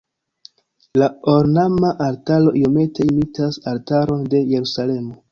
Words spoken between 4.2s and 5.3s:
de Jerusalemo.